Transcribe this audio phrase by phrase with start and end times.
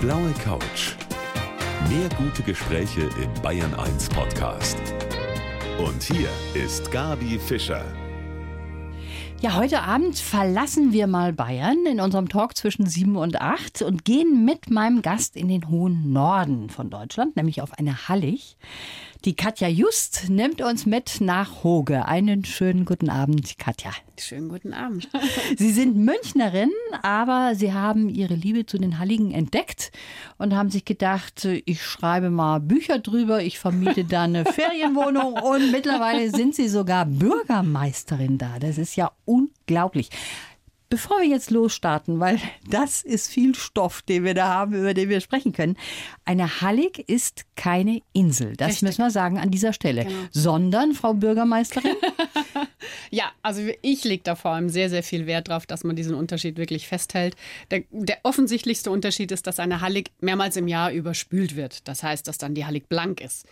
[0.00, 0.94] blaue Couch.
[1.90, 4.78] Mehr gute Gespräche im Bayern 1 Podcast.
[5.78, 7.84] Und hier ist Gabi Fischer.
[9.42, 14.06] Ja, heute Abend verlassen wir mal Bayern in unserem Talk zwischen 7 und 8 und
[14.06, 18.56] gehen mit meinem Gast in den hohen Norden von Deutschland, nämlich auf eine Hallig.
[19.26, 22.06] Die Katja Just nimmt uns mit nach Hoge.
[22.06, 23.90] Einen schönen guten Abend, Katja.
[24.18, 25.10] Schönen guten Abend.
[25.58, 26.70] Sie sind Münchnerin,
[27.02, 29.92] aber Sie haben Ihre Liebe zu den Halligen entdeckt
[30.38, 35.70] und haben sich gedacht, ich schreibe mal Bücher drüber, ich vermiete da eine Ferienwohnung und
[35.70, 38.58] mittlerweile sind Sie sogar Bürgermeisterin da.
[38.58, 40.08] Das ist ja unglaublich.
[40.90, 45.08] Bevor wir jetzt losstarten, weil das ist viel Stoff, den wir da haben, über den
[45.08, 45.76] wir sprechen können.
[46.24, 48.82] Eine Hallig ist keine Insel, das Richtig.
[48.82, 50.16] müssen wir sagen an dieser Stelle, genau.
[50.32, 51.94] sondern, Frau Bürgermeisterin?
[53.10, 56.14] ja, also ich lege da vor allem sehr, sehr viel Wert drauf, dass man diesen
[56.14, 57.36] Unterschied wirklich festhält.
[57.70, 61.86] Der, der offensichtlichste Unterschied ist, dass eine Hallig mehrmals im Jahr überspült wird.
[61.86, 63.46] Das heißt, dass dann die Hallig blank ist.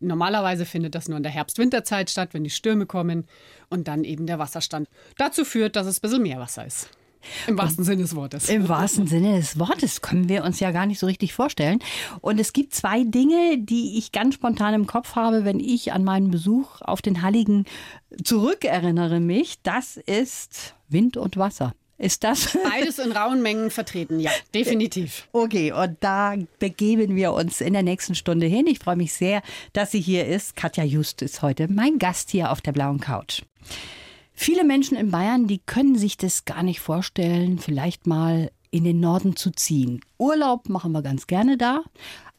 [0.00, 3.26] Normalerweise findet das nur in der Herbst-Winterzeit statt, wenn die Stürme kommen
[3.70, 6.90] und dann eben der Wasserstand dazu führt, dass es ein bisschen mehr Wasser ist.
[7.46, 8.48] Im wahrsten Sinne des Wortes.
[8.48, 11.80] Im wahrsten Sinne des Wortes können wir uns ja gar nicht so richtig vorstellen.
[12.20, 16.04] Und es gibt zwei Dinge, die ich ganz spontan im Kopf habe, wenn ich an
[16.04, 17.64] meinen Besuch auf den Halligen
[18.22, 19.60] zurückerinnere mich.
[19.62, 21.74] Das ist Wind und Wasser.
[21.98, 22.56] Ist das?
[22.62, 25.28] Beides in rauen Mengen vertreten, ja, definitiv.
[25.32, 28.66] Okay, und da begeben wir uns in der nächsten Stunde hin.
[28.66, 30.56] Ich freue mich sehr, dass sie hier ist.
[30.56, 33.42] Katja Just ist heute mein Gast hier auf der blauen Couch.
[34.34, 39.00] Viele Menschen in Bayern, die können sich das gar nicht vorstellen, vielleicht mal in den
[39.00, 40.00] Norden zu ziehen.
[40.18, 41.82] Urlaub machen wir ganz gerne da,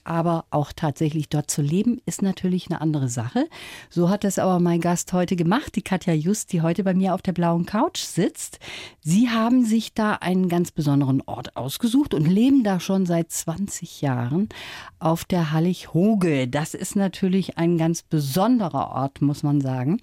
[0.08, 3.47] aber auch tatsächlich dort zu leben, ist natürlich eine andere Sache.
[3.89, 7.14] So hat es aber mein Gast heute gemacht, die Katja Just, die heute bei mir
[7.14, 8.59] auf der blauen Couch sitzt.
[9.02, 14.02] Sie haben sich da einen ganz besonderen Ort ausgesucht und leben da schon seit 20
[14.02, 14.49] Jahren
[14.99, 16.47] auf der Hallig-Hoge.
[16.47, 19.99] Das ist natürlich ein ganz besonderer Ort, muss man sagen.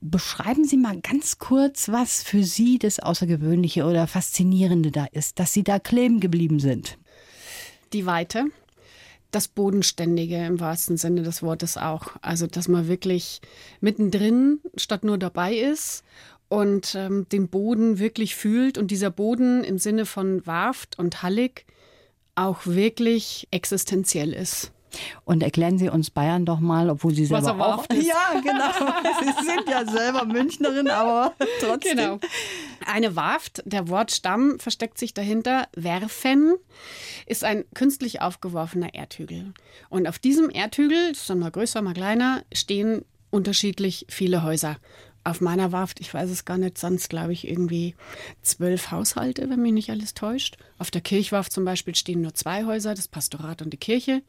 [0.00, 5.52] Beschreiben Sie mal ganz kurz, was für Sie das Außergewöhnliche oder Faszinierende da ist, dass
[5.52, 6.98] Sie da kleben geblieben sind.
[7.92, 8.46] Die Weite,
[9.34, 12.08] das Bodenständige im wahrsten Sinne des Wortes auch.
[12.22, 13.40] Also, dass man wirklich
[13.80, 16.04] mittendrin statt nur dabei ist
[16.48, 21.66] und ähm, den Boden wirklich fühlt und dieser Boden im Sinne von Warft und Hallig
[22.36, 24.72] auch wirklich existenziell ist.
[25.24, 27.86] Und erklären Sie uns Bayern doch mal, obwohl Sie selber auch.
[27.90, 28.06] Ist.
[28.06, 28.92] Ja, genau.
[29.20, 31.96] Sie sind ja selber Münchnerin, aber trotzdem.
[31.96, 32.18] Genau.
[32.86, 35.68] Eine Warft, der Wortstamm versteckt sich dahinter.
[35.74, 36.54] Werfen
[37.26, 39.54] ist ein künstlich aufgeworfener Erdhügel.
[39.88, 44.76] Und auf diesem Erdhügel, das ist dann mal größer, mal kleiner, stehen unterschiedlich viele Häuser.
[45.24, 47.94] Auf meiner Warft, ich weiß es gar nicht, sonst glaube ich irgendwie
[48.42, 50.58] zwölf Haushalte, wenn mich nicht alles täuscht.
[50.78, 54.22] Auf der Kirchwarft zum Beispiel stehen nur zwei Häuser, das Pastorat und die Kirche.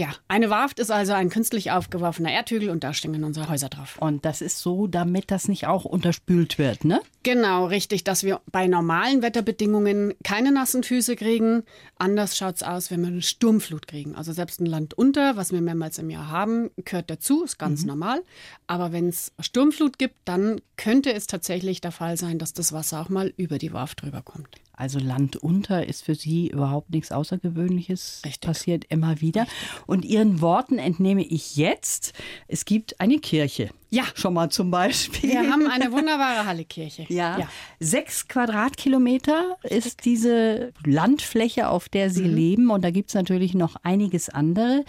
[0.00, 3.98] Ja, eine Warft ist also ein künstlich aufgeworfener Erdhügel und da stehen unsere Häuser drauf.
[3.98, 7.02] Und das ist so, damit das nicht auch unterspült wird, ne?
[7.22, 11.64] Genau, richtig, dass wir bei normalen Wetterbedingungen keine nassen Füße kriegen.
[11.98, 14.14] Anders schaut es aus, wenn wir eine Sturmflut kriegen.
[14.14, 17.82] Also selbst ein Land unter, was wir mehrmals im Jahr haben, gehört dazu, ist ganz
[17.82, 17.88] mhm.
[17.88, 18.22] normal.
[18.66, 23.02] Aber wenn es Sturmflut gibt, dann könnte es tatsächlich der Fall sein, dass das Wasser
[23.02, 24.48] auch mal über die Warft drüber kommt.
[24.80, 28.22] Also Land unter ist für Sie überhaupt nichts Außergewöhnliches.
[28.24, 28.40] Richtig.
[28.40, 29.42] Passiert immer wieder.
[29.42, 29.58] Richtig.
[29.86, 32.14] Und Ihren Worten entnehme ich jetzt,
[32.48, 33.68] es gibt eine Kirche.
[33.90, 34.04] Ja.
[34.14, 35.32] Schon mal zum Beispiel.
[35.32, 37.04] Wir haben eine wunderbare Hallekirche.
[37.10, 37.40] Ja.
[37.40, 37.48] ja.
[37.78, 42.34] Sechs Quadratkilometer ist diese Landfläche, auf der Sie mhm.
[42.34, 42.70] leben.
[42.70, 44.86] Und da gibt es natürlich noch einiges andere.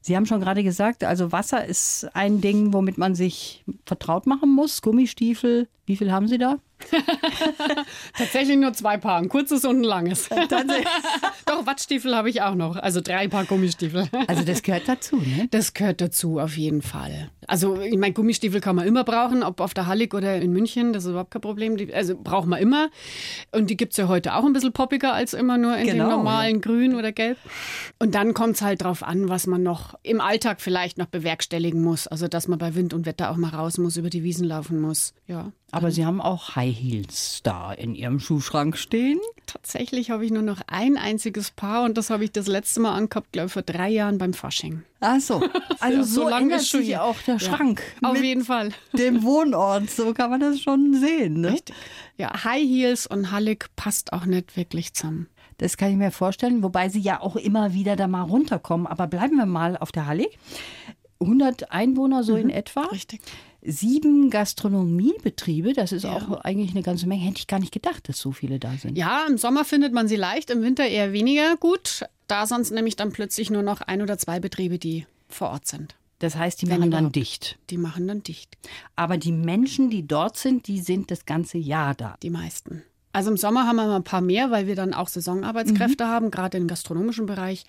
[0.00, 4.54] Sie haben schon gerade gesagt, also Wasser ist ein Ding, womit man sich vertraut machen
[4.54, 4.80] muss.
[4.80, 6.58] Gummistiefel, wie viel haben Sie da?
[8.16, 10.28] Tatsächlich nur zwei Paar, ein kurzes und ein langes.
[11.46, 14.08] Doch, Wattstiefel habe ich auch noch, also drei Paar Gummistiefel.
[14.26, 15.48] Also das gehört dazu, ne?
[15.50, 17.30] Das gehört dazu, auf jeden Fall.
[17.46, 20.92] Also ich meine, Gummistiefel kann man immer brauchen, ob auf der Hallig oder in München,
[20.92, 21.76] das ist überhaupt kein Problem.
[21.76, 22.88] Die, also braucht man immer.
[23.52, 26.04] Und die gibt es ja heute auch ein bisschen poppiger als immer nur in genau,
[26.04, 26.60] dem normalen.
[26.60, 27.38] Grün oder Gelb.
[27.98, 31.82] Und dann kommt es halt drauf an, was man noch im Alltag vielleicht noch bewerkstelligen
[31.82, 32.06] muss.
[32.06, 34.80] Also dass man bei Wind und Wetter auch mal raus muss, über die Wiesen laufen
[34.80, 35.14] muss.
[35.26, 35.52] Ja.
[35.74, 39.18] Aber Sie haben auch High Heels da in Ihrem Schuhschrank stehen?
[39.46, 42.92] Tatsächlich habe ich nur noch ein einziges Paar und das habe ich das letzte Mal
[42.92, 44.84] angehabt, glaube ich, vor drei Jahren beim Fasching.
[45.00, 45.42] Ach so,
[45.80, 47.82] also ja, so, so lange ist sich auch der ja, Schrank.
[48.02, 48.70] Auf jeden Fall.
[48.92, 51.40] Dem Wohnort, so kann man das schon sehen.
[51.40, 51.54] Ne?
[51.54, 51.74] Richtig.
[52.18, 55.28] Ja, High Heels und Hallig passt auch nicht wirklich zusammen.
[55.58, 58.86] Das kann ich mir vorstellen, wobei sie ja auch immer wieder da mal runterkommen.
[58.86, 60.38] Aber bleiben wir mal auf der Hallig.
[61.20, 62.82] 100 Einwohner so mhm, in etwa.
[62.82, 63.20] Richtig.
[63.64, 65.72] Sieben Gastronomiebetriebe.
[65.72, 66.12] Das ist ja.
[66.12, 67.24] auch eigentlich eine ganze Menge.
[67.24, 68.96] Hätte ich gar nicht gedacht, dass so viele da sind.
[68.96, 72.04] Ja, im Sommer findet man sie leicht, im Winter eher weniger gut.
[72.26, 75.94] Da sonst nämlich dann plötzlich nur noch ein oder zwei Betriebe, die vor Ort sind.
[76.20, 77.58] Das heißt, die Wenn machen dann dicht.
[77.70, 78.56] Die machen dann dicht.
[78.96, 82.16] Aber die Menschen, die dort sind, die sind das ganze Jahr da.
[82.22, 82.82] Die meisten.
[83.12, 86.08] Also im Sommer haben wir mal ein paar mehr, weil wir dann auch Saisonarbeitskräfte mhm.
[86.08, 87.64] haben, gerade im gastronomischen Bereich.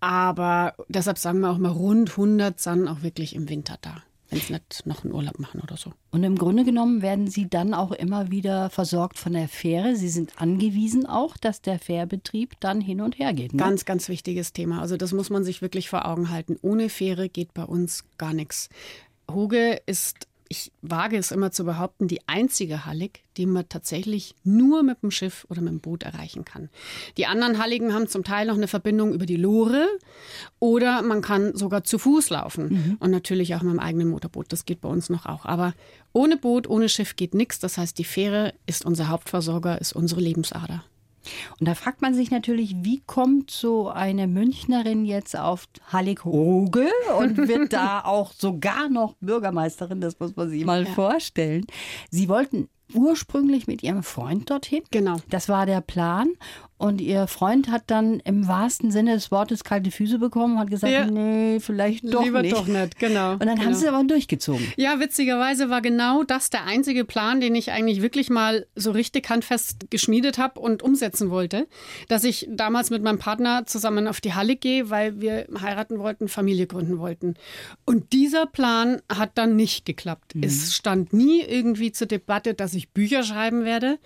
[0.00, 4.40] Aber deshalb sagen wir auch mal rund 100 sind auch wirklich im Winter da wenn
[4.40, 5.92] sie nicht noch einen Urlaub machen oder so.
[6.10, 9.96] Und im Grunde genommen werden Sie dann auch immer wieder versorgt von der Fähre.
[9.96, 13.52] Sie sind angewiesen auch, dass der Fährbetrieb dann hin und her geht.
[13.52, 13.58] Ne?
[13.58, 14.80] Ganz, ganz wichtiges Thema.
[14.80, 16.56] Also das muss man sich wirklich vor Augen halten.
[16.62, 18.68] Ohne Fähre geht bei uns gar nichts.
[19.30, 24.82] Hoge ist ich wage es immer zu behaupten, die einzige Hallig, die man tatsächlich nur
[24.82, 26.68] mit dem Schiff oder mit dem Boot erreichen kann.
[27.16, 29.86] Die anderen Halligen haben zum Teil noch eine Verbindung über die Lore
[30.58, 32.96] oder man kann sogar zu Fuß laufen mhm.
[33.00, 34.52] und natürlich auch mit dem eigenen Motorboot.
[34.52, 35.44] Das geht bei uns noch auch.
[35.44, 35.74] Aber
[36.12, 37.58] ohne Boot, ohne Schiff geht nichts.
[37.58, 40.84] Das heißt, die Fähre ist unser Hauptversorger, ist unsere Lebensader.
[41.58, 46.88] Und da fragt man sich natürlich, wie kommt so eine Münchnerin jetzt auf Hallig-Hoge
[47.18, 50.00] und wird da auch sogar noch Bürgermeisterin?
[50.00, 50.90] Das muss man sich mal ja.
[50.92, 51.66] vorstellen.
[52.10, 54.82] Sie wollten ursprünglich mit ihrem Freund dorthin.
[54.90, 55.16] Genau.
[55.28, 56.28] Das war der Plan.
[56.78, 60.92] Und ihr Freund hat dann im wahrsten Sinne des Wortes kalte Füße bekommen hat gesagt,
[60.92, 61.06] ja.
[61.06, 62.54] nee, vielleicht doch Lieber nicht.
[62.54, 63.32] doch nicht, genau.
[63.32, 63.64] Und dann genau.
[63.64, 64.72] haben sie es aber durchgezogen.
[64.76, 69.30] Ja, witzigerweise war genau das der einzige Plan, den ich eigentlich wirklich mal so richtig
[69.30, 71.66] handfest geschmiedet habe und umsetzen wollte.
[72.08, 76.28] Dass ich damals mit meinem Partner zusammen auf die Halle gehe, weil wir heiraten wollten,
[76.28, 77.34] Familie gründen wollten.
[77.86, 80.34] Und dieser Plan hat dann nicht geklappt.
[80.34, 80.42] Mhm.
[80.42, 83.98] Es stand nie irgendwie zur Debatte, dass ich Bücher schreiben werde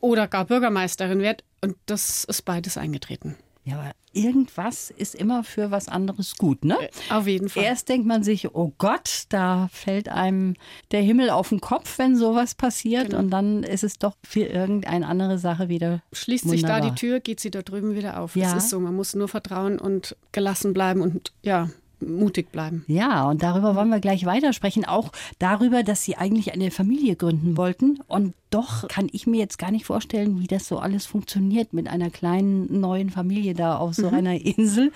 [0.00, 1.44] oder gar Bürgermeisterin werde.
[1.64, 3.36] Und das ist beides eingetreten.
[3.66, 6.76] Ja, aber irgendwas ist immer für was anderes gut, ne?
[6.80, 7.64] Äh, auf jeden Fall.
[7.64, 10.54] Erst denkt man sich, oh Gott, da fällt einem
[10.90, 13.06] der Himmel auf den Kopf, wenn sowas passiert.
[13.06, 13.20] Genau.
[13.20, 16.02] Und dann ist es doch für irgendeine andere Sache wieder.
[16.12, 16.82] Schließt wunderbar.
[16.82, 18.36] sich da die Tür, geht sie da drüben wieder auf.
[18.36, 18.48] Ja.
[18.48, 21.70] Es ist so, man muss nur vertrauen und gelassen bleiben und ja,
[22.00, 22.84] mutig bleiben.
[22.86, 24.84] Ja, und darüber wollen wir gleich weitersprechen.
[24.84, 28.00] Auch darüber, dass Sie eigentlich eine Familie gründen wollten.
[28.06, 31.88] Und doch kann ich mir jetzt gar nicht vorstellen, wie das so alles funktioniert mit
[31.88, 34.14] einer kleinen neuen Familie da auf so mhm.
[34.14, 34.92] einer Insel.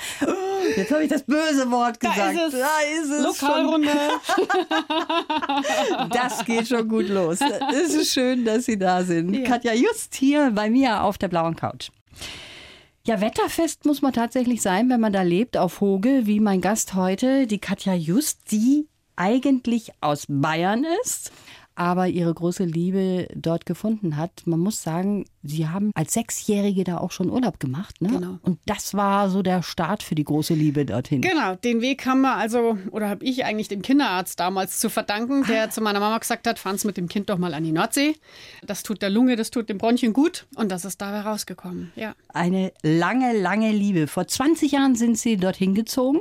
[0.76, 2.18] Jetzt habe ich das böse Wort gesagt.
[2.18, 2.60] Da ist es.
[2.60, 3.88] Da ist es Lokalrunde.
[6.12, 7.38] das geht schon gut los.
[7.72, 9.34] Es ist schön, dass Sie da sind.
[9.34, 9.44] Ja.
[9.44, 11.90] Katja, just hier bei mir auf der blauen Couch.
[13.08, 16.92] Ja, wetterfest muss man tatsächlich sein, wenn man da lebt, auf Hoge, wie mein Gast
[16.92, 21.32] heute, die Katja Just, die eigentlich aus Bayern ist,
[21.78, 24.42] aber ihre große Liebe dort gefunden hat.
[24.46, 28.02] Man muss sagen, sie haben als Sechsjährige da auch schon Urlaub gemacht.
[28.02, 28.08] Ne?
[28.08, 28.38] Genau.
[28.42, 31.20] Und das war so der Start für die große Liebe dorthin.
[31.20, 35.44] Genau, den Weg haben wir also, oder habe ich eigentlich dem Kinderarzt damals zu verdanken,
[35.48, 35.70] der ah.
[35.70, 38.16] zu meiner Mama gesagt hat, fahren Sie mit dem Kind doch mal an die Nordsee.
[38.66, 40.48] Das tut der Lunge, das tut dem Bronchien gut.
[40.56, 41.92] Und das ist dabei rausgekommen.
[41.94, 42.14] Ja.
[42.26, 44.08] Eine lange, lange Liebe.
[44.08, 46.18] Vor 20 Jahren sind Sie dorthin gezogen.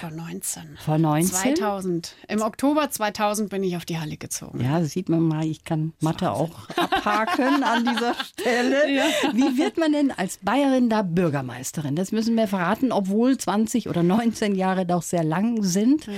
[0.00, 0.76] Vor 19.
[0.84, 1.56] Vor 19?
[1.56, 2.16] 2000.
[2.28, 4.60] Im Oktober 2000 bin ich auf die Halle gezogen.
[4.62, 5.44] Ja, sieht man mal.
[5.44, 8.90] Ich kann Mathe auch abhaken an dieser Stelle.
[8.92, 9.04] Ja.
[9.32, 11.96] Wie wird man denn als Bayerin da Bürgermeisterin?
[11.96, 16.06] Das müssen wir verraten, obwohl 20 oder 19 Jahre doch sehr lang sind.
[16.06, 16.12] Ja.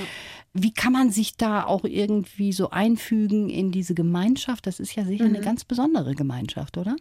[0.56, 4.68] Wie kann man sich da auch irgendwie so einfügen in diese Gemeinschaft?
[4.68, 5.34] Das ist ja sicher mhm.
[5.34, 6.94] eine ganz besondere Gemeinschaft, oder?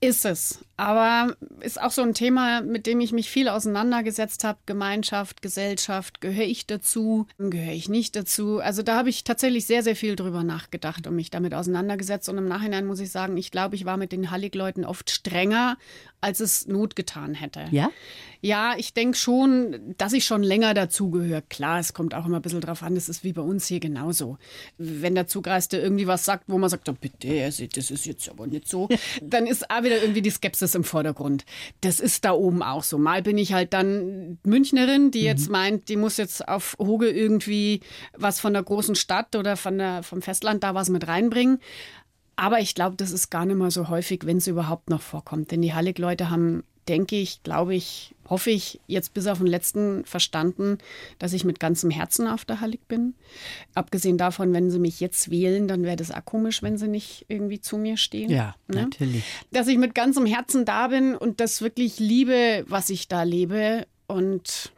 [0.00, 0.62] Ist es.
[0.76, 4.58] Aber ist auch so ein Thema, mit dem ich mich viel auseinandergesetzt habe.
[4.66, 8.58] Gemeinschaft, Gesellschaft, gehöre ich dazu, gehöre ich nicht dazu?
[8.58, 12.28] Also da habe ich tatsächlich sehr, sehr viel drüber nachgedacht und mich damit auseinandergesetzt.
[12.28, 15.78] Und im Nachhinein muss ich sagen, ich glaube, ich war mit den Hallig-Leuten oft strenger,
[16.20, 17.66] als es Not getan hätte.
[17.70, 17.90] Ja?
[18.40, 21.42] Ja, ich denke schon, dass ich schon länger dazugehöre.
[21.42, 23.80] Klar, es kommt auch immer ein bisschen drauf an, das ist wie bei uns hier
[23.80, 24.38] genauso.
[24.78, 28.46] Wenn der Zugreiste irgendwie was sagt, wo man sagt, oh, bitte, das ist jetzt aber
[28.46, 28.88] nicht so,
[29.22, 31.44] dann ist auch wieder irgendwie die Skepsis im Vordergrund.
[31.80, 32.96] Das ist da oben auch so.
[32.96, 35.52] Mal bin ich halt dann Münchnerin, die jetzt mhm.
[35.52, 37.80] meint, die muss jetzt auf Hoge irgendwie
[38.16, 41.58] was von der großen Stadt oder von der, vom Festland da was mit reinbringen.
[42.38, 45.50] Aber ich glaube, das ist gar nicht mehr so häufig, wenn es überhaupt noch vorkommt.
[45.50, 50.04] Denn die Hallig-Leute haben, denke ich, glaube ich, hoffe ich, jetzt bis auf den letzten
[50.04, 50.78] verstanden,
[51.18, 53.14] dass ich mit ganzem Herzen auf der Hallig bin.
[53.74, 57.26] Abgesehen davon, wenn sie mich jetzt wählen, dann wäre das auch komisch, wenn sie nicht
[57.26, 58.30] irgendwie zu mir stehen.
[58.30, 58.82] Ja, ne?
[58.82, 59.24] natürlich.
[59.50, 63.84] Dass ich mit ganzem Herzen da bin und das wirklich liebe, was ich da lebe.
[64.06, 64.72] Und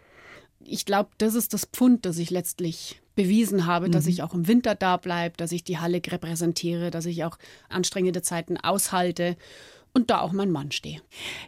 [0.65, 3.93] ich glaube, das ist das Pfund, das ich letztlich bewiesen habe, mhm.
[3.93, 7.39] dass ich auch im Winter da bleibe, dass ich die Halle repräsentiere, dass ich auch
[7.69, 9.37] anstrengende Zeiten aushalte
[9.93, 11.01] und da auch mein Mann stehe.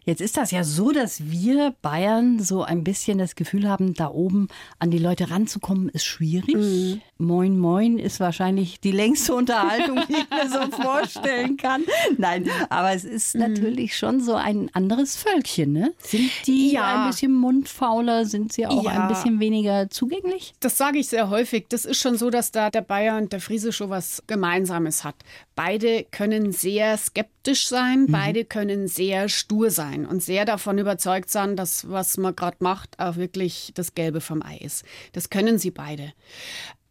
[0.04, 4.08] Jetzt ist das ja so, dass wir Bayern so ein bisschen das Gefühl haben, da
[4.08, 6.54] oben an die Leute ranzukommen, ist schwierig.
[6.54, 7.00] Mhm.
[7.18, 11.84] Moin Moin ist wahrscheinlich die längste Unterhaltung, die ich mir so vorstellen kann.
[12.18, 13.40] Nein, aber es ist mhm.
[13.42, 15.72] natürlich schon so ein anderes Völkchen.
[15.72, 15.94] Ne?
[15.99, 17.04] Sind die ja.
[17.04, 18.25] ein bisschen mundfauler?
[18.25, 19.02] Sind sie auch ja.
[19.02, 20.54] ein bisschen weniger zugänglich?
[20.61, 21.66] Das sage ich sehr häufig.
[21.68, 25.16] Das ist schon so, dass da der Bayer und der Friese schon was Gemeinsames hat.
[25.54, 28.12] Beide können sehr skeptisch sein, mhm.
[28.12, 32.99] beide können sehr stur sein und sehr davon überzeugt sein, dass was man gerade macht,
[32.99, 34.84] auch wirklich das Gelbe vom Ei ist.
[35.12, 36.12] Das können sie beide.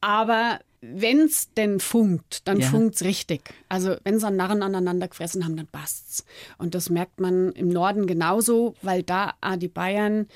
[0.02, 2.68] Aber wenn es denn funkt, dann ja.
[2.68, 3.54] funkt's richtig.
[3.70, 6.26] Also wenn sie einen Narren aneinander gefressen haben, dann passt's.
[6.58, 10.28] Und das merkt man im Norden genauso, weil da die Bayern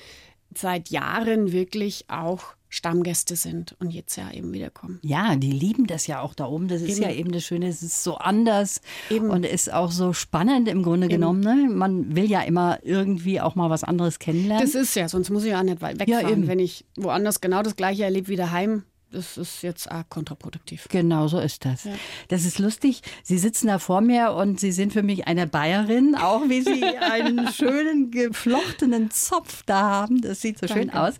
[0.54, 5.00] seit Jahren wirklich auch Stammgäste sind und jetzt ja eben wiederkommen.
[5.02, 6.68] Ja, die lieben das ja auch da oben.
[6.68, 7.02] Das ist eben.
[7.02, 8.80] ja eben das Schöne, es ist so anders
[9.10, 9.30] eben.
[9.30, 11.14] und ist auch so spannend im Grunde eben.
[11.14, 11.40] genommen.
[11.40, 11.68] Ne?
[11.70, 14.64] Man will ja immer irgendwie auch mal was anderes kennenlernen.
[14.64, 16.42] Das ist ja, sonst muss ich ja nicht wegfahren.
[16.42, 18.82] Ja, Wenn ich woanders genau das Gleiche erlebe wie daheim,
[19.12, 20.88] das ist jetzt arg kontraproduktiv.
[20.90, 21.84] Genau, so ist das.
[21.84, 21.92] Ja.
[22.28, 23.02] Das ist lustig.
[23.22, 26.84] Sie sitzen da vor mir und Sie sind für mich eine Bayerin, auch wie Sie
[27.00, 30.20] einen schönen geflochtenen Zopf da haben.
[30.20, 30.82] Das sieht so Danke.
[30.82, 31.14] schön aus.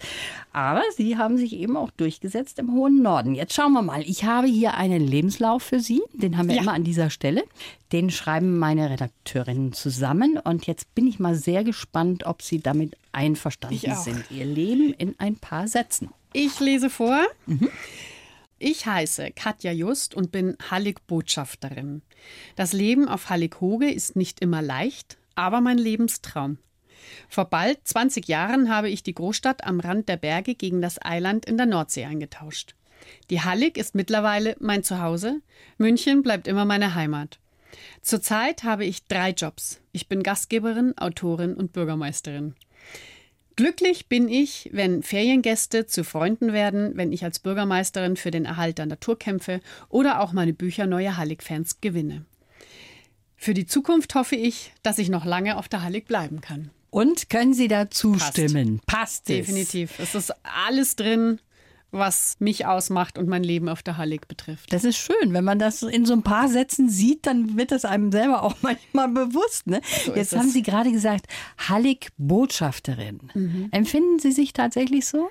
[0.52, 3.34] Aber Sie haben sich eben auch durchgesetzt im hohen Norden.
[3.34, 4.02] Jetzt schauen wir mal.
[4.02, 6.02] Ich habe hier einen Lebenslauf für Sie.
[6.12, 6.62] Den haben wir ja.
[6.62, 7.44] immer an dieser Stelle.
[7.92, 10.38] Den schreiben meine Redakteurinnen zusammen.
[10.38, 14.30] Und jetzt bin ich mal sehr gespannt, ob Sie damit einverstanden sind.
[14.30, 16.10] Ihr Leben in ein paar Sätzen.
[16.32, 17.24] Ich lese vor.
[17.46, 17.70] Mhm.
[18.58, 22.02] Ich heiße Katja Just und bin Hallig-Botschafterin.
[22.56, 26.58] Das Leben auf Hallig-Hoge ist nicht immer leicht, aber mein Lebenstraum.
[27.28, 31.44] Vor bald 20 Jahren habe ich die Großstadt am Rand der Berge gegen das Eiland
[31.44, 32.74] in der Nordsee eingetauscht.
[33.30, 35.40] Die Hallig ist mittlerweile mein Zuhause.
[35.78, 37.38] München bleibt immer meine Heimat.
[38.02, 39.80] Zurzeit habe ich drei Jobs.
[39.92, 42.54] Ich bin Gastgeberin, Autorin und Bürgermeisterin.
[43.56, 48.76] Glücklich bin ich, wenn Feriengäste zu Freunden werden, wenn ich als Bürgermeisterin für den Erhalt
[48.76, 52.26] der Natur kämpfe oder auch meine Bücher neue Hallig-Fans gewinne.
[53.36, 56.70] Für die Zukunft hoffe ich, dass ich noch lange auf der Hallig bleiben kann.
[56.90, 58.80] Und können Sie da zustimmen?
[58.86, 59.98] Passt, Passt Definitiv.
[59.98, 61.40] Es ist alles drin,
[61.90, 64.72] was mich ausmacht und mein Leben auf der Hallig betrifft.
[64.72, 67.84] Das ist schön, wenn man das in so ein paar Sätzen sieht, dann wird es
[67.84, 69.66] einem selber auch manchmal bewusst.
[69.66, 69.80] Ne?
[70.04, 71.26] So Jetzt haben Sie gerade gesagt,
[71.68, 73.30] Hallig-Botschafterin.
[73.34, 73.68] Mhm.
[73.70, 75.28] Empfinden Sie sich tatsächlich so?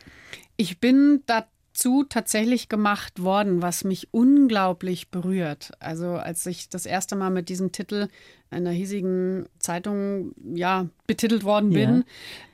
[0.57, 5.71] Ich bin da dazu tatsächlich gemacht worden, was mich unglaublich berührt.
[5.79, 8.07] Also als ich das erste Mal mit diesem Titel
[8.49, 12.03] einer hiesigen Zeitung ja betitelt worden bin ja.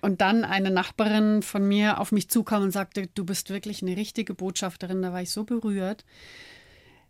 [0.02, 3.96] und dann eine Nachbarin von mir auf mich zukam und sagte, du bist wirklich eine
[3.96, 6.04] richtige Botschafterin, da war ich so berührt.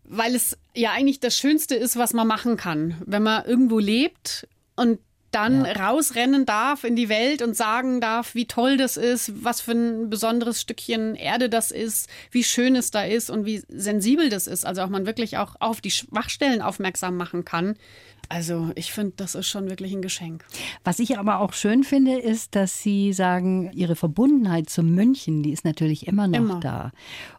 [0.03, 4.49] Weil es ja eigentlich das Schönste ist, was man machen kann, wenn man irgendwo lebt
[4.75, 4.99] und
[5.31, 5.71] dann ja.
[5.73, 10.09] rausrennen darf in die Welt und sagen darf, wie toll das ist, was für ein
[10.09, 14.65] besonderes Stückchen Erde das ist, wie schön es da ist und wie sensibel das ist.
[14.65, 17.75] Also auch man wirklich auch auf die Schwachstellen aufmerksam machen kann.
[18.29, 20.45] Also ich finde, das ist schon wirklich ein Geschenk.
[20.83, 25.51] Was ich aber auch schön finde, ist, dass Sie sagen, Ihre Verbundenheit zum München, die
[25.51, 26.59] ist natürlich immer noch immer.
[26.61, 26.91] da.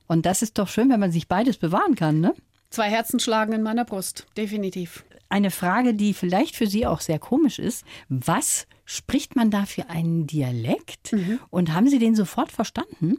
[0.07, 2.35] Und das ist doch schön, wenn man sich beides bewahren kann, ne?
[2.69, 7.19] Zwei Herzen schlagen in meiner Brust, definitiv eine Frage, die vielleicht für Sie auch sehr
[7.19, 7.85] komisch ist.
[8.09, 11.13] Was spricht man da für einen Dialekt?
[11.13, 11.41] Mhm.
[11.51, 13.19] Und haben Sie den sofort verstanden?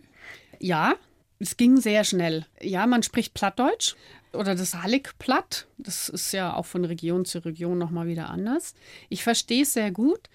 [0.60, 0.94] Ja,
[1.40, 2.46] es ging sehr schnell.
[2.62, 3.96] Ja, man spricht Plattdeutsch
[4.32, 5.68] oder das Hallig-Platt.
[5.78, 8.76] Das ist ja auch von Region zu Region nochmal wieder anders.
[9.10, 10.30] Ich verstehe es sehr gut.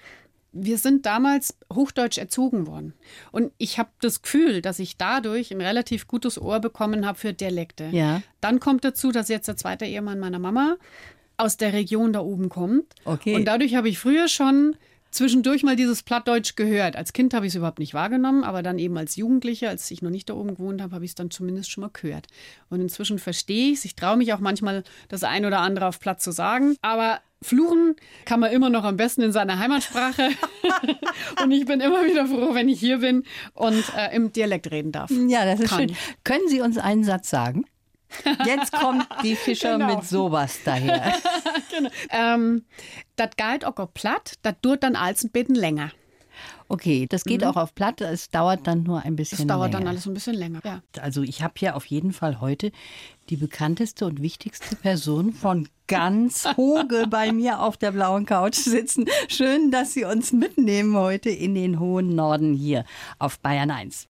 [0.51, 2.95] Wir sind damals Hochdeutsch erzogen worden.
[3.31, 7.33] Und ich habe das Gefühl, dass ich dadurch ein relativ gutes Ohr bekommen habe für
[7.33, 7.91] Dialekte.
[7.93, 8.23] Ja.
[8.41, 10.77] Dann kommt dazu, dass jetzt der zweite Ehemann meiner Mama
[11.39, 12.85] aus der Region da oben kommt.
[13.05, 13.35] Okay.
[13.35, 14.77] Und dadurch habe ich früher schon
[15.11, 16.97] zwischendurch mal dieses Plattdeutsch gehört.
[16.97, 20.03] Als Kind habe ich es überhaupt nicht wahrgenommen, aber dann eben als Jugendliche, als ich
[20.03, 22.27] noch nicht da oben gewohnt habe, habe ich es dann zumindest schon mal gehört.
[22.69, 23.85] Und inzwischen verstehe ich es.
[23.85, 26.77] Ich traue mich auch manchmal, das ein oder andere auf Platt zu sagen.
[26.83, 30.31] Aber Fluchen kann man immer noch am besten in seiner Heimatsprache.
[31.43, 34.93] und ich bin immer wieder froh, wenn ich hier bin und äh, im Dialekt reden
[34.93, 35.11] darf.
[35.11, 35.89] Ja, das ist kann.
[35.89, 35.97] schön.
[36.25, 37.65] Können Sie uns einen Satz sagen?
[38.45, 39.97] Jetzt kommt die Fischer genau.
[39.97, 41.15] mit sowas daher.
[41.71, 41.91] genau.
[42.11, 42.65] ähm,
[43.17, 45.91] das geht auch auf platt, das dauert dann als ein bisschen länger.
[46.69, 47.49] Okay, das geht mhm.
[47.49, 49.53] auch auf platt, es dauert dann nur ein bisschen länger.
[49.53, 49.81] Es dauert länger.
[49.81, 50.83] dann alles ein bisschen länger, ja.
[51.01, 52.73] Also ich habe hier auf jeden Fall heute
[53.31, 59.07] die bekannteste und wichtigste Person von ganz Hoge bei mir auf der blauen Couch sitzen.
[59.29, 62.85] Schön, dass Sie uns mitnehmen heute in den hohen Norden hier
[63.19, 64.09] auf Bayern 1.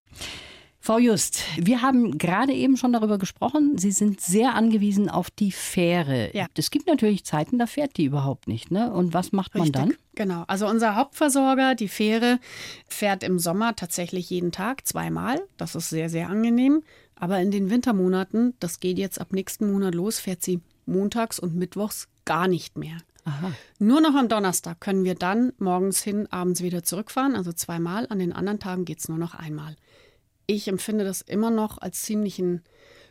[0.81, 3.77] Frau Just, wir haben gerade eben schon darüber gesprochen.
[3.79, 6.31] Sie sind sehr angewiesen auf die Fähre.
[6.35, 6.47] Ja.
[6.57, 8.71] Es gibt natürlich Zeiten, da fährt die überhaupt nicht.
[8.71, 8.93] Ne?
[8.93, 9.95] Und was macht man dann?
[10.15, 10.45] Genau.
[10.47, 12.39] Also unser Hauptversorger, die Fähre,
[12.87, 15.43] fährt im Sommer tatsächlich jeden Tag zweimal.
[15.57, 16.83] Das ist sehr, sehr angenehm.
[17.17, 21.57] Aber in den Wintermonaten, das geht jetzt ab nächsten Monat los, fährt sie montags und
[21.57, 22.99] mittwochs gar nicht mehr.
[23.25, 23.53] Aha.
[23.79, 28.07] Nur noch am Donnerstag können wir dann morgens hin, abends wieder zurückfahren, also zweimal.
[28.09, 29.77] An den anderen Tagen geht es nur noch einmal.
[30.51, 32.63] Ich empfinde das immer noch als ziemlichen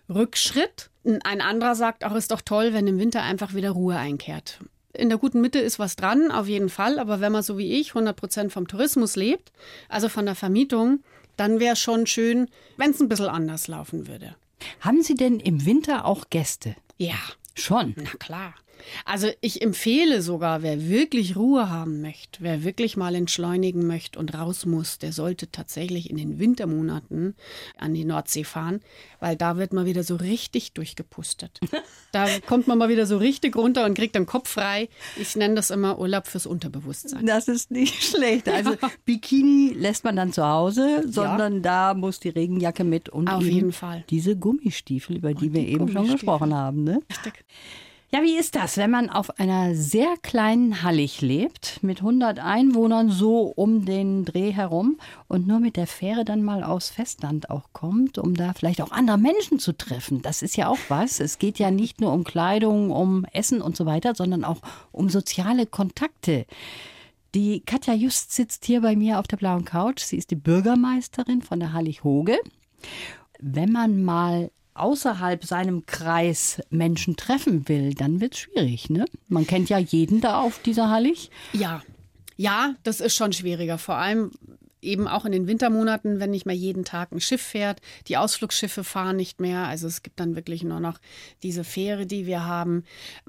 [0.09, 0.89] Rückschritt.
[1.23, 4.59] Ein anderer sagt auch, ist doch toll, wenn im Winter einfach wieder Ruhe einkehrt.
[4.93, 6.97] In der guten Mitte ist was dran, auf jeden Fall.
[6.97, 9.51] Aber wenn man so wie ich 100 Prozent vom Tourismus lebt,
[9.87, 11.03] also von der Vermietung,
[11.35, 14.35] dann wäre es schon schön, wenn es ein bisschen anders laufen würde.
[14.79, 16.75] Haben Sie denn im Winter auch Gäste?
[16.97, 17.19] Ja,
[17.53, 17.93] Schon.
[17.97, 18.55] na klar.
[19.05, 24.33] Also ich empfehle sogar, wer wirklich Ruhe haben möchte, wer wirklich mal entschleunigen möchte und
[24.33, 27.35] raus muss, der sollte tatsächlich in den Wintermonaten
[27.77, 28.81] an die Nordsee fahren,
[29.19, 31.59] weil da wird man wieder so richtig durchgepustet.
[32.13, 34.87] Da kommt man mal wieder so richtig runter und kriegt den Kopf frei.
[35.17, 37.25] Ich nenne das immer Urlaub fürs Unterbewusstsein.
[37.25, 38.47] Das ist nicht schlecht.
[38.47, 43.43] Also Bikini lässt man dann zu Hause, sondern da muss die Regenjacke mit und Auf
[43.43, 44.05] jeden Fall.
[44.09, 46.83] diese Gummistiefel, über die wir die eben schon gesprochen haben.
[46.83, 47.01] Ne?
[47.11, 47.45] Richtig.
[48.09, 53.09] Ja, wie ist das, wenn man auf einer sehr kleinen Hallig lebt, mit 100 Einwohnern
[53.09, 54.97] so um den Dreh herum
[55.27, 58.91] und nur mit der Fähre dann mal aufs Festland auch kommt, um da vielleicht auch
[58.91, 60.21] andere Menschen zu treffen?
[60.21, 61.19] Das ist ja auch was.
[61.19, 64.61] Es geht ja nicht nur um Kleidung, um Essen und so weiter, sondern auch
[64.93, 66.45] um soziale Kontakte.
[67.35, 70.01] Die Katja Just sitzt hier bei mir auf der blauen Couch.
[70.01, 72.39] Sie ist die Bürgermeisterin von der Hallig Hoge.
[73.41, 74.49] Wenn man mal
[74.79, 78.89] außerhalb seinem Kreis Menschen treffen will, dann wird es schwierig.
[78.89, 79.05] Ne?
[79.27, 81.29] Man kennt ja jeden da auf dieser Hallig.
[81.53, 81.81] Ja,
[82.35, 83.77] ja, das ist schon schwieriger.
[83.77, 84.31] Vor allem
[84.81, 87.81] eben auch in den Wintermonaten, wenn nicht mehr jeden Tag ein Schiff fährt.
[88.07, 89.67] Die Ausflugsschiffe fahren nicht mehr.
[89.67, 90.99] Also es gibt dann wirklich nur noch
[91.43, 92.83] diese Fähre, die wir haben.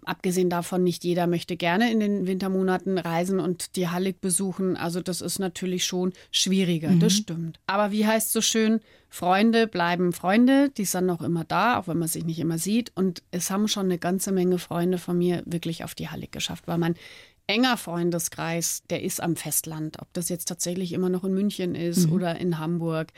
[0.05, 4.77] Abgesehen davon, nicht jeder möchte gerne in den Wintermonaten reisen und die Hallig besuchen.
[4.77, 7.59] Also das ist natürlich schon schwieriger, das stimmt.
[7.67, 11.99] Aber wie heißt so schön, Freunde bleiben Freunde, die sind noch immer da, auch wenn
[11.99, 12.93] man sich nicht immer sieht.
[12.95, 16.67] Und es haben schon eine ganze Menge Freunde von mir wirklich auf die Hallig geschafft,
[16.67, 16.95] weil man
[17.47, 20.01] enger Freundeskreis, der ist am Festland.
[20.01, 23.13] Ob das jetzt tatsächlich immer noch in München ist oder in Hamburg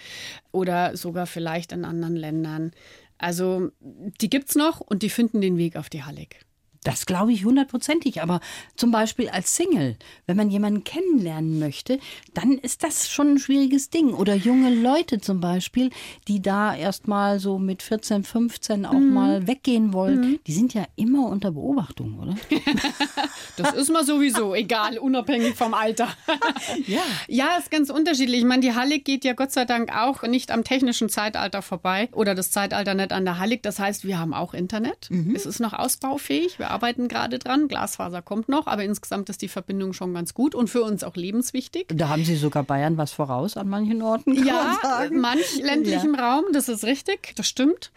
[0.52, 2.70] oder sogar vielleicht in anderen Ländern.
[3.18, 6.40] Also die gibt's noch und die finden den Weg auf die Hallig.
[6.82, 8.22] Das glaube ich hundertprozentig.
[8.22, 8.40] Aber
[8.74, 11.98] zum Beispiel als Single, wenn man jemanden kennenlernen möchte,
[12.32, 14.14] dann ist das schon ein schwieriges Ding.
[14.14, 15.90] Oder junge Leute zum Beispiel,
[16.26, 20.84] die da erst mal so mit 14, 15 auch mal weggehen wollen, die sind ja
[20.96, 22.36] immer unter Beobachtung, oder?
[23.56, 26.08] Das ist mal sowieso, egal, unabhängig vom Alter.
[26.86, 27.00] Ja.
[27.28, 28.38] Ja, ist ganz unterschiedlich.
[28.40, 32.08] Ich meine, die Hallig geht ja Gott sei Dank auch nicht am technischen Zeitalter vorbei
[32.12, 33.62] oder das Zeitalter nicht an der Hallig.
[33.62, 35.10] Das heißt, wir haben auch Internet.
[35.34, 36.58] Es ist noch ausbaufähig.
[36.58, 37.68] Wir arbeiten gerade dran.
[37.68, 41.16] Glasfaser kommt noch, aber insgesamt ist die Verbindung schon ganz gut und für uns auch
[41.16, 41.86] lebenswichtig.
[41.88, 44.32] Da haben Sie sogar Bayern was voraus an manchen Orten.
[44.44, 44.78] Ja,
[45.10, 47.92] man manch ländlichem Raum, das ist richtig, das stimmt.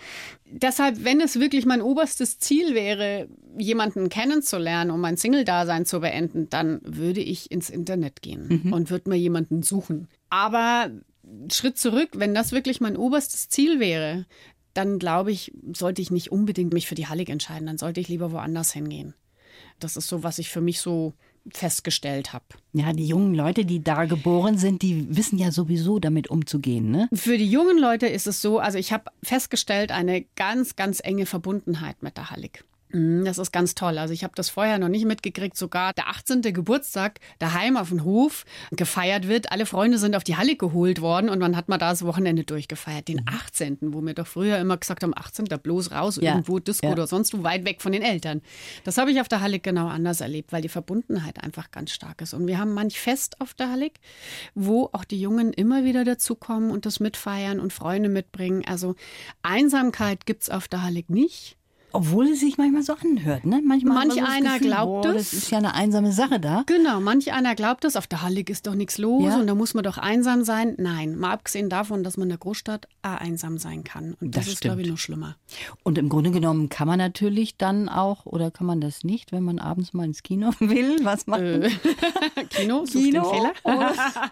[0.46, 6.50] Deshalb, wenn es wirklich mein oberstes Ziel wäre, jemanden kennenzulernen, um mein Single-Dasein zu beenden,
[6.50, 10.08] dann würde ich ins Internet gehen und würde mir jemanden suchen.
[10.30, 10.92] Aber
[11.52, 14.26] Schritt zurück, wenn das wirklich mein oberstes Ziel wäre,
[14.74, 18.08] dann glaube ich, sollte ich nicht unbedingt mich für die Hallig entscheiden, dann sollte ich
[18.08, 19.14] lieber woanders hingehen.
[19.80, 21.14] Das ist so, was ich für mich so
[21.52, 22.46] festgestellt habe.
[22.72, 27.10] Ja, die jungen Leute, die da geboren sind, die wissen ja sowieso damit umzugehen, ne?
[27.14, 31.26] Für die jungen Leute ist es so, also ich habe festgestellt, eine ganz, ganz enge
[31.26, 32.64] Verbundenheit mit der Hallig.
[32.94, 33.98] Mm, Das ist ganz toll.
[33.98, 35.58] Also ich habe das vorher noch nicht mitgekriegt.
[35.58, 36.42] Sogar der 18.
[36.42, 39.52] Geburtstag daheim auf dem Hof gefeiert wird.
[39.52, 42.44] Alle Freunde sind auf die Halle geholt worden und man hat mal da das Wochenende
[42.44, 43.08] durchgefeiert.
[43.08, 45.46] Den 18., wo wir doch früher immer gesagt haben, 18.
[45.46, 46.94] bloß raus, Ja, irgendwo Disco ja.
[46.94, 48.42] oder sonst wo, weit weg von den Eltern.
[48.84, 52.22] Das habe ich auf der Hallig genau anders erlebt, weil die Verbundenheit einfach ganz stark
[52.22, 52.34] ist.
[52.34, 54.00] Und wir haben manch Fest auf der Hallig,
[54.54, 58.64] wo auch die Jungen immer wieder dazukommen und das mitfeiern und Freunde mitbringen.
[58.68, 58.96] Also
[59.42, 61.58] Einsamkeit gibt es auf der Hallig nicht.
[61.96, 63.62] Obwohl es sich manchmal so anhört, ne?
[63.64, 65.32] Manchmal man Manch so einer Gefühl, glaubt boah, es.
[65.32, 66.64] das ist ja eine einsame Sache da.
[66.66, 69.38] Genau, manch einer glaubt das, auf der Hallig ist doch nichts los Ja.
[69.40, 70.74] und da muss man doch einsam sein.
[70.80, 74.16] Nein, mal abgesehen davon, dass man in der Großstadt auch einsam sein kann.
[74.20, 75.36] Und das, Das ist, glaube ich, noch schlimmer.
[75.84, 79.44] Und im Grunde genommen kann man natürlich dann auch, oder kann man das nicht, wenn
[79.44, 80.98] man abends mal ins Kino will?
[81.04, 81.62] Was macht man?
[82.50, 83.22] Kino, sucht Kino?
[83.22, 83.92] den Fehler.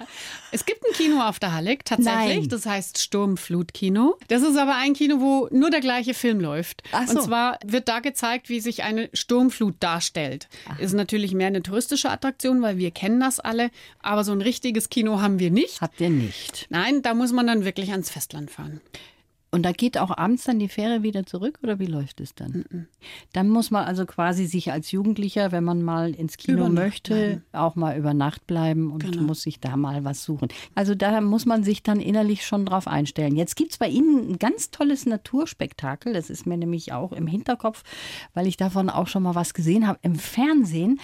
[0.51, 2.39] es gibt ein Kino auf der Hallig, tatsächlich.
[2.39, 2.49] Nein.
[2.49, 4.17] Das heißt Sturmflutkino.
[4.29, 6.83] Das ist aber ein Kino, wo nur der gleiche Film läuft.
[6.91, 7.19] Ach so.
[7.19, 10.47] Und zwar zwar wird da gezeigt, wie sich eine Sturmflut darstellt.
[10.69, 10.79] Ach.
[10.79, 13.71] Ist natürlich mehr eine touristische Attraktion, weil wir kennen das alle.
[14.01, 15.81] Aber so ein richtiges Kino haben wir nicht.
[15.81, 16.67] Habt ihr nicht?
[16.69, 18.81] Nein, da muss man dann wirklich ans Festland fahren.
[19.53, 22.51] Und da geht auch abends dann die Fähre wieder zurück oder wie läuft es dann?
[22.51, 22.85] Mm -mm.
[23.33, 27.43] Dann muss man also quasi sich als Jugendlicher, wenn man mal ins Kino möchte, bleiben.
[27.51, 29.23] auch mal über Nacht bleiben und genau.
[29.23, 30.47] muss sich da mal was suchen.
[30.73, 33.35] Also da muss man sich dann innerlich schon drauf einstellen.
[33.35, 36.13] Jetzt gibt es bei Ihnen ein ganz tolles Naturspektakel.
[36.13, 37.83] Das ist mir nämlich auch im Hinterkopf,
[38.33, 41.01] weil ich davon auch schon mal was gesehen habe im Fernsehen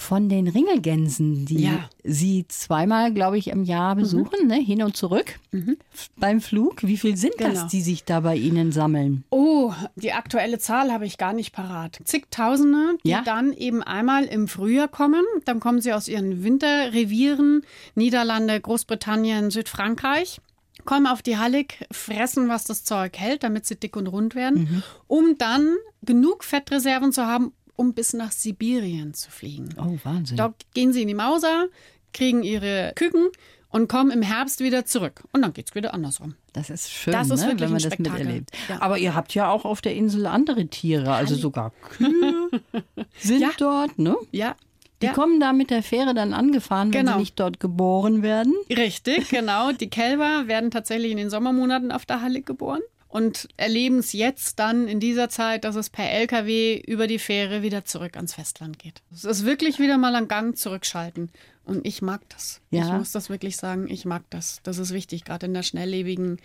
[0.00, 1.88] von den Ringelgänsen, die ja.
[2.02, 4.00] Sie zweimal, glaube ich, im Jahr mhm.
[4.00, 4.48] besuchen, mhm.
[4.48, 4.54] ne?
[4.56, 5.76] hin und zurück mhm.
[6.16, 6.82] beim Flug.
[6.82, 7.50] Wie viel sind genau.
[7.52, 9.24] das, die sich da bei Ihnen sammeln?
[9.30, 12.00] Oh, die aktuelle Zahl habe ich gar nicht parat.
[12.04, 13.22] Zigtausende, die ja?
[13.22, 15.24] dann eben einmal im Frühjahr kommen.
[15.44, 17.62] Dann kommen sie aus ihren Winterrevieren,
[17.94, 20.40] Niederlande, Großbritannien, Südfrankreich
[20.84, 24.62] kommen auf die Hallig, fressen, was das Zeug hält, damit sie dick und rund werden,
[24.62, 24.82] mhm.
[25.06, 29.70] um dann genug Fettreserven zu haben, um bis nach Sibirien zu fliegen.
[29.78, 30.36] Oh, Wahnsinn.
[30.36, 31.68] Dort gehen sie in die Mauser,
[32.12, 33.28] kriegen ihre Küken
[33.70, 35.24] und kommen im Herbst wieder zurück.
[35.32, 36.34] Und dann geht es wieder andersrum.
[36.52, 38.50] Das ist schön, das ist ne, wenn man das miterlebt.
[38.68, 38.82] Ja.
[38.82, 42.50] Aber ihr habt ja auch auf der Insel andere Tiere, also sogar Kühe
[43.18, 43.50] sind ja.
[43.56, 44.14] dort, ne?
[44.30, 44.56] Ja,
[45.00, 45.12] die ja.
[45.14, 47.14] kommen da mit der Fähre dann angefahren, wenn genau.
[47.14, 48.52] sie nicht dort geboren werden.
[48.68, 49.72] Richtig, genau.
[49.72, 54.60] Die Kälber werden tatsächlich in den Sommermonaten auf der Halle geboren und erleben es jetzt
[54.60, 58.78] dann in dieser Zeit, dass es per LKW über die Fähre wieder zurück ans Festland
[58.78, 59.02] geht.
[59.12, 61.30] Es ist wirklich wieder mal ein Gang zurückschalten.
[61.64, 62.60] Und ich mag das.
[62.70, 62.86] Ja.
[62.86, 64.60] Ich muss das wirklich sagen, ich mag das.
[64.62, 66.38] Das ist wichtig, gerade in der schnelllebigen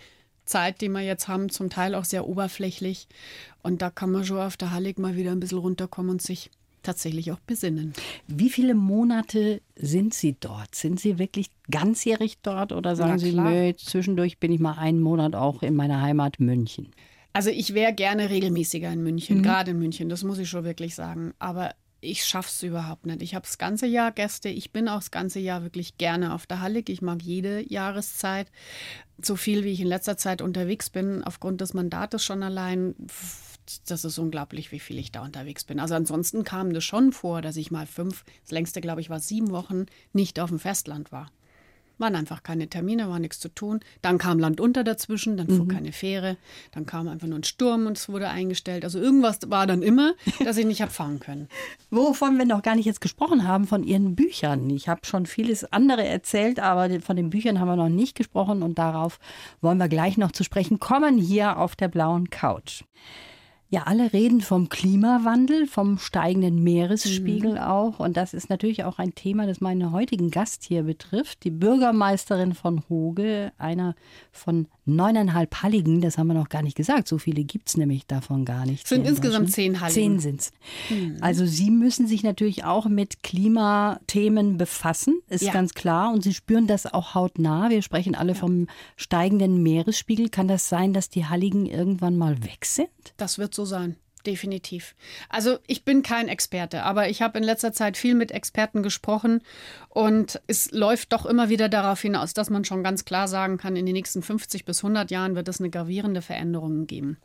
[0.44, 3.06] Zeit, die wir jetzt haben, zum Teil auch sehr oberflächlich.
[3.62, 6.50] Und da kann man schon auf der Hallig mal wieder ein bisschen runterkommen und sich
[6.86, 7.92] tatsächlich auch besinnen.
[8.26, 10.74] Wie viele Monate sind Sie dort?
[10.74, 15.34] Sind Sie wirklich ganzjährig dort oder sagen Sie, nö, zwischendurch bin ich mal einen Monat
[15.34, 16.88] auch in meiner Heimat München?
[17.32, 19.42] Also ich wäre gerne regelmäßiger in München, mhm.
[19.42, 21.34] gerade in München, das muss ich schon wirklich sagen.
[21.38, 21.74] Aber
[22.06, 23.22] ich schaffe es überhaupt nicht.
[23.22, 24.48] Ich habe das ganze Jahr Gäste.
[24.48, 26.88] Ich bin auch das ganze Jahr wirklich gerne auf der Hallig.
[26.88, 28.50] Ich mag jede Jahreszeit.
[29.22, 32.94] So viel, wie ich in letzter Zeit unterwegs bin, aufgrund des Mandates schon allein,
[33.86, 35.80] das ist unglaublich, wie viel ich da unterwegs bin.
[35.80, 39.20] Also ansonsten kam das schon vor, dass ich mal fünf, das längste, glaube ich, war
[39.20, 41.30] sieben Wochen nicht auf dem Festland war.
[41.98, 43.80] Waren einfach keine Termine, war nichts zu tun.
[44.02, 45.68] Dann kam Land unter dazwischen, dann fuhr mhm.
[45.68, 46.36] keine Fähre,
[46.72, 48.84] dann kam einfach nur ein Sturm und es wurde eingestellt.
[48.84, 51.48] Also irgendwas war dann immer, dass ich nicht habe fahren können.
[51.90, 54.70] Wovon wir noch gar nicht jetzt gesprochen haben, von Ihren Büchern.
[54.70, 58.62] Ich habe schon vieles andere erzählt, aber von den Büchern haben wir noch nicht gesprochen
[58.62, 59.18] und darauf
[59.60, 62.84] wollen wir gleich noch zu sprechen kommen hier auf der blauen Couch.
[63.68, 67.58] Ja, alle reden vom Klimawandel, vom steigenden Meeresspiegel mhm.
[67.58, 67.98] auch.
[67.98, 71.42] Und das ist natürlich auch ein Thema, das meinen heutigen Gast hier betrifft.
[71.42, 73.96] Die Bürgermeisterin von Hoge, einer
[74.30, 77.08] von neuneinhalb Halligen, das haben wir noch gar nicht gesagt.
[77.08, 78.84] So viele gibt es nämlich davon gar nicht.
[78.84, 79.94] Es sind insgesamt zehn Halligen.
[79.94, 80.52] Zehn sind es.
[80.88, 81.16] Mhm.
[81.20, 85.52] Also Sie müssen sich natürlich auch mit Klimathemen befassen, ist ja.
[85.52, 86.12] ganz klar.
[86.12, 87.68] Und Sie spüren das auch hautnah.
[87.68, 88.38] Wir sprechen alle ja.
[88.38, 90.28] vom steigenden Meeresspiegel.
[90.28, 92.88] Kann das sein, dass die Halligen irgendwann mal weg sind?
[93.16, 93.96] Das wird so sein.
[94.26, 94.96] Definitiv.
[95.28, 99.40] Also ich bin kein Experte, aber ich habe in letzter Zeit viel mit Experten gesprochen
[99.88, 103.76] und es läuft doch immer wieder darauf hinaus, dass man schon ganz klar sagen kann,
[103.76, 107.18] in den nächsten 50 bis 100 Jahren wird es eine gravierende Veränderung geben.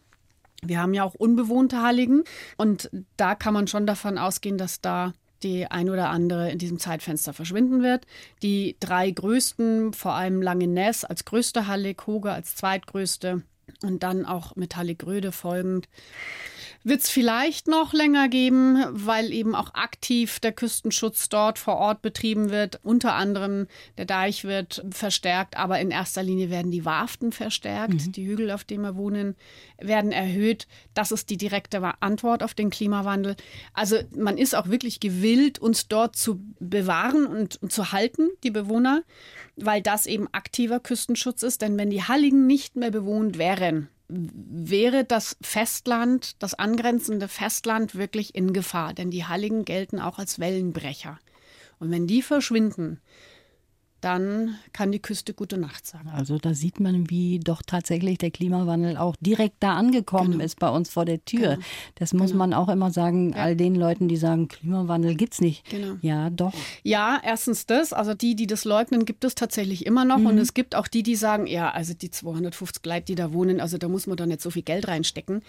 [0.62, 2.24] Wir haben ja auch unbewohnte Halligen
[2.56, 6.78] und da kann man schon davon ausgehen, dass da die ein oder andere in diesem
[6.78, 8.06] Zeitfenster verschwinden wird.
[8.44, 13.42] Die drei größten, vor allem Langeness als größte Hallig, Hoge als zweitgrößte,
[13.84, 15.88] und dann auch Metallic-Röde folgend.
[16.84, 22.02] Wird es vielleicht noch länger geben, weil eben auch aktiv der Küstenschutz dort vor Ort
[22.02, 22.80] betrieben wird.
[22.82, 23.68] Unter anderem
[24.00, 28.08] der Deich wird verstärkt, aber in erster Linie werden die Warften verstärkt.
[28.08, 28.12] Mhm.
[28.14, 29.36] Die Hügel, auf denen wir wohnen,
[29.80, 30.68] werden erhöht.
[30.96, 33.36] Das ist die direkte Antwort auf den Klimawandel.
[33.74, 38.52] Also man ist auch wirklich gewillt, uns dort zu bewahren und, und zu halten, die
[38.52, 39.04] Bewohner,
[39.66, 41.62] weil das eben aktiver Küstenschutz ist.
[41.62, 48.36] Denn wenn die Halligen nicht mehr bewohnt wären, wäre das Festland, das angrenzende Festland wirklich
[48.36, 51.18] in Gefahr, denn die Halligen gelten auch als Wellenbrecher.
[51.80, 53.00] Und wenn die verschwinden,
[54.02, 56.10] dann kann die Küste gute Nacht sagen.
[56.10, 60.44] Also da sieht man, wie doch tatsächlich der Klimawandel auch direkt da angekommen genau.
[60.44, 61.52] ist bei uns vor der Tür.
[61.52, 61.66] Genau.
[61.96, 62.40] Das muss genau.
[62.40, 63.44] man auch immer sagen, ja.
[63.44, 65.70] all den Leuten, die sagen, Klimawandel gibt es nicht.
[65.70, 65.98] Genau.
[66.02, 66.54] Ja, doch.
[66.84, 70.18] Ja, erstens das, also die, die das leugnen, gibt es tatsächlich immer noch.
[70.18, 70.26] Mhm.
[70.26, 73.62] Und es gibt auch die, die sagen, ja, also die 250 Leute, die da wohnen,
[73.62, 75.44] also da muss man doch nicht so viel Geld reinstecken.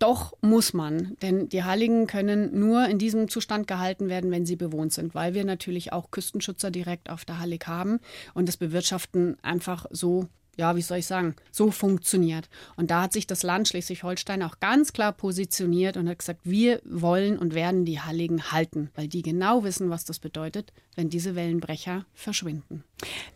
[0.00, 4.56] Doch muss man, denn die Halligen können nur in diesem Zustand gehalten werden, wenn sie
[4.56, 8.00] bewohnt sind, weil wir natürlich auch Küstenschützer direkt auf der Hallig haben haben
[8.34, 10.28] und das Bewirtschaften einfach so
[10.58, 12.50] ja, wie soll ich sagen, so funktioniert.
[12.76, 16.82] Und da hat sich das Land Schleswig-Holstein auch ganz klar positioniert und hat gesagt, wir
[16.84, 21.34] wollen und werden die Halligen halten, weil die genau wissen, was das bedeutet, wenn diese
[21.36, 22.84] Wellenbrecher verschwinden.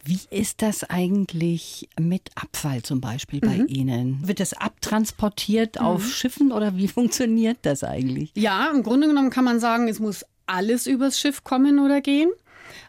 [0.04, 3.66] Wie ist das eigentlich mit Abfall zum Beispiel bei mhm.
[3.66, 4.28] Ihnen?
[4.28, 5.86] Wird das abtransportiert mhm.
[5.86, 8.30] auf Schiffen oder wie funktioniert das eigentlich?
[8.34, 12.30] Ja, im Grunde genommen kann man sagen, es muss alles übers Schiff kommen oder gehen.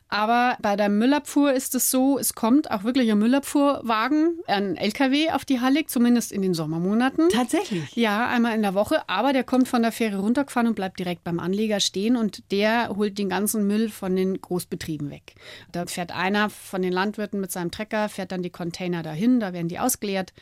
[0.10, 5.32] Aber bei der Müllabfuhr ist es so, es kommt auch wirklich ein Müllabfuhrwagen, ein LKW
[5.32, 7.30] auf die Hallig, zumindest in den Sommermonaten.
[7.30, 7.96] Tatsächlich?
[7.96, 9.08] Ja, einmal in der Woche.
[9.08, 12.96] Aber der kommt von der Fähre runtergefahren und bleibt direkt beim Anleger stehen und der
[12.96, 15.36] holt den ganzen Müll von den Großbetrieben weg.
[15.72, 19.54] Da fährt einer von den Landwirten mit seinem Trecker, fährt dann die Container dahin, da
[19.54, 20.34] werden die ausgeleert.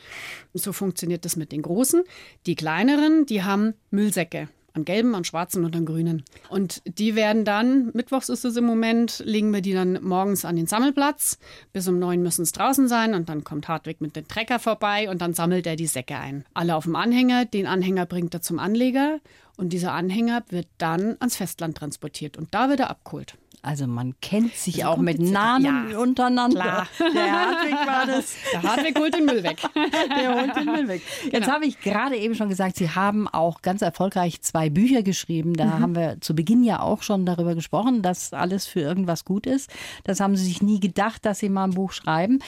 [0.53, 2.03] So funktioniert das mit den Großen.
[2.45, 6.23] Die kleineren, die haben Müllsäcke an gelben, an schwarzen und an grünen.
[6.49, 10.55] Und die werden dann, mittwochs ist es im Moment, legen wir die dann morgens an
[10.55, 11.39] den Sammelplatz.
[11.73, 15.09] Bis um neun müssen es draußen sein und dann kommt Hartwig mit dem Trecker vorbei
[15.09, 16.45] und dann sammelt er die Säcke ein.
[16.53, 19.19] Alle auf dem Anhänger, den Anhänger bringt er zum Anleger
[19.57, 23.37] und dieser Anhänger wird dann ans Festland transportiert und da wird er abgeholt.
[23.65, 26.61] Also man kennt sich auch mit Namen ja, untereinander.
[26.61, 26.87] Klar.
[26.99, 28.35] Der Hartwig war das.
[28.53, 29.59] Der Hartwig holt den Müll weg.
[30.19, 31.01] Der holt den Müll weg.
[31.23, 31.47] Jetzt genau.
[31.47, 35.55] habe ich gerade eben schon gesagt, Sie haben auch ganz erfolgreich zwei Bücher geschrieben.
[35.55, 35.79] Da mhm.
[35.79, 39.71] haben wir zu Beginn ja auch schon darüber gesprochen, dass alles für irgendwas gut ist.
[40.03, 42.43] Das haben Sie sich nie gedacht, dass Sie mal ein Buch schreiben.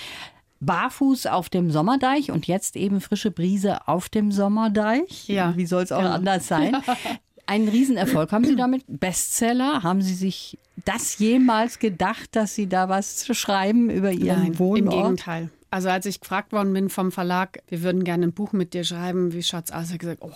[0.60, 5.28] Barfuß auf dem Sommerdeich und jetzt eben frische Brise auf dem Sommerdeich.
[5.28, 5.56] Ja.
[5.56, 6.14] Wie soll es auch genau.
[6.14, 6.78] anders sein?
[7.48, 8.84] Einen Riesenerfolg haben Sie damit.
[8.88, 9.82] Bestseller.
[9.82, 14.60] Haben Sie sich das jemals gedacht, dass Sie da was zu schreiben über Ihren Nein,
[14.60, 14.94] Wohnort?
[14.94, 15.50] Im Gegenteil.
[15.72, 18.84] Also als ich gefragt worden bin vom Verlag, wir würden gerne ein Buch mit dir
[18.84, 19.86] schreiben, wie schaut's aus?
[19.86, 20.32] Ich habe gesagt, oh,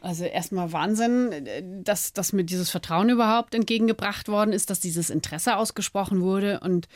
[0.00, 1.48] also erstmal Wahnsinn,
[1.82, 6.88] dass, dass mir dieses Vertrauen überhaupt entgegengebracht worden ist, dass dieses Interesse ausgesprochen wurde und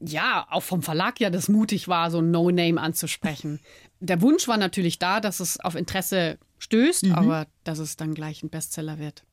[0.00, 3.60] ja, auch vom Verlag ja das mutig war, so ein No-Name anzusprechen.
[4.00, 7.12] Der Wunsch war natürlich da, dass es auf Interesse stößt, mhm.
[7.12, 9.24] aber dass es dann gleich ein Bestseller wird.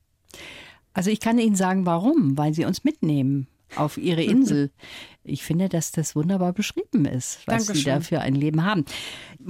[0.94, 4.72] Also ich kann Ihnen sagen, warum, weil Sie uns mitnehmen auf Ihre Insel.
[5.24, 7.76] Ich finde, dass das wunderbar beschrieben ist, was Dankeschön.
[7.76, 8.86] Sie da für ein Leben haben.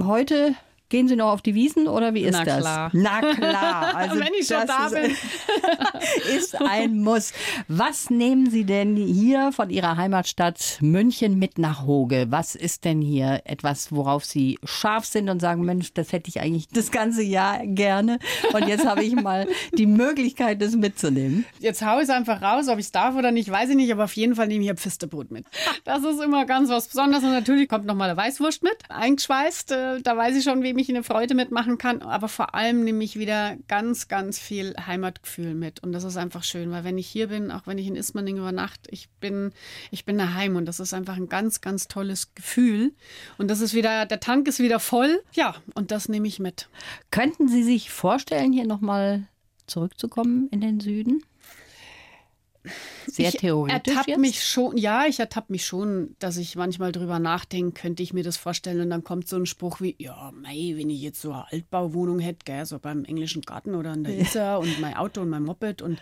[0.01, 0.55] Heute
[0.93, 2.59] Gehen Sie noch auf die Wiesen oder wie ist Na das?
[2.59, 2.91] Klar.
[2.93, 3.95] Na klar.
[4.03, 5.09] Also Wenn ich schon da bin.
[6.37, 7.33] ist ein Muss.
[7.67, 12.27] Was nehmen Sie denn hier von Ihrer Heimatstadt München mit nach Hoge?
[12.29, 16.41] Was ist denn hier etwas, worauf Sie scharf sind und sagen, Mensch, das hätte ich
[16.41, 18.19] eigentlich das ganze Jahr gerne.
[18.53, 21.45] Und jetzt habe ich mal die Möglichkeit, das mitzunehmen.
[21.59, 23.91] Jetzt haue ich es einfach raus, ob ich es darf oder nicht, weiß ich nicht,
[23.91, 25.47] aber auf jeden Fall nehme ich ein Pfisterbrot mit.
[25.85, 27.23] Das ist immer ganz was Besonderes.
[27.23, 29.71] Und natürlich kommt noch mal eine Weißwurst mit, eingeschweißt.
[29.71, 32.83] Äh, da weiß ich schon, wem ich ich eine Freude mitmachen kann, aber vor allem
[32.83, 35.81] nehme ich wieder ganz, ganz viel Heimatgefühl mit.
[35.81, 38.37] Und das ist einfach schön, weil wenn ich hier bin, auch wenn ich in Ismaning
[38.37, 39.51] übernachte, ich bin,
[39.91, 42.93] ich bin daheim und das ist einfach ein ganz, ganz tolles Gefühl.
[43.37, 45.21] Und das ist wieder, der Tank ist wieder voll.
[45.33, 46.69] Ja, und das nehme ich mit.
[47.11, 49.27] Könnten Sie sich vorstellen, hier nochmal
[49.67, 51.23] zurückzukommen in den Süden?
[53.07, 53.95] Sehr ich theoretisch.
[53.95, 58.13] Ertapp mich schon, ja, ich ertappe mich schon, dass ich manchmal drüber nachdenke, könnte ich
[58.13, 58.81] mir das vorstellen.
[58.81, 62.19] Und dann kommt so ein Spruch wie: Ja, mei, wenn ich jetzt so eine Altbauwohnung
[62.19, 65.43] hätte, gell, so beim englischen Garten oder in der Isar und mein Auto und mein
[65.43, 65.99] Moped und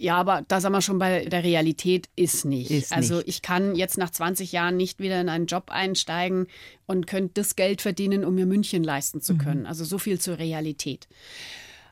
[0.00, 2.70] ja, aber da sind wir schon bei der Realität ist nicht.
[2.70, 3.28] Ist also nicht.
[3.28, 6.46] ich kann jetzt nach 20 Jahren nicht wieder in einen Job einsteigen
[6.86, 9.38] und könnte das Geld verdienen, um mir München leisten zu mhm.
[9.38, 9.60] können.
[9.60, 9.66] Mhm.
[9.66, 11.08] Also so viel zur Realität.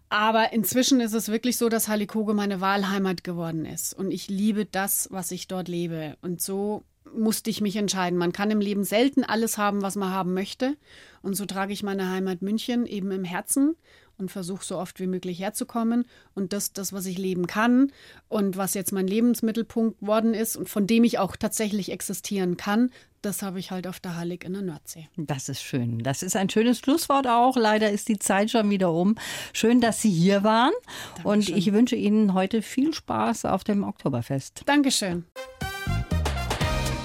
[0.09, 3.93] Aber inzwischen ist es wirklich so, dass Halikoge meine Wahlheimat geworden ist.
[3.93, 6.17] Und ich liebe das, was ich dort lebe.
[6.23, 8.19] Und so musste ich mich entscheiden.
[8.19, 10.77] Man kann im Leben selten alles haben, was man haben möchte.
[11.23, 13.77] Und so trage ich meine Heimat München eben im Herzen
[14.19, 16.07] und versuche so oft wie möglich herzukommen.
[16.35, 17.93] Und das, das, was ich leben kann
[18.29, 22.91] und was jetzt mein Lebensmittelpunkt worden ist und von dem ich auch tatsächlich existieren kann,
[23.23, 25.09] das habe ich halt auf der Hallig in der Nordsee.
[25.17, 25.99] Das ist schön.
[25.99, 27.57] Das ist ein schönes Schlusswort auch.
[27.57, 29.17] Leider ist die Zeit schon wieder um.
[29.53, 30.73] Schön, dass Sie hier waren.
[31.17, 31.33] Dankeschön.
[31.33, 34.63] Und ich wünsche Ihnen heute viel Spaß auf dem Oktoberfest.
[34.67, 35.25] Dankeschön.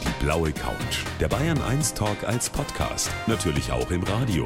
[0.04, 1.06] Die blaue Couch.
[1.20, 3.10] Der Bayern 1 Talk als Podcast.
[3.26, 4.46] Natürlich auch im Radio.